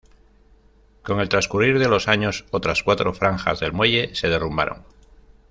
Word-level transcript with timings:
Con 1.03 1.19
el 1.19 1.29
transcurrir 1.29 1.77
de 1.77 1.87
los 1.87 2.07
años, 2.07 2.45
otras 2.49 2.81
cuatro 2.81 3.13
franjas 3.13 3.59
del 3.59 3.71
muelle 3.71 4.15
se 4.15 4.29
derrumbaron. 4.29 4.83